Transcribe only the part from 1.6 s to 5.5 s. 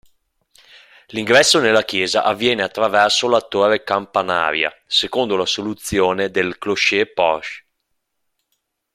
chiesa avviene attraverso la torre campanaria secondo la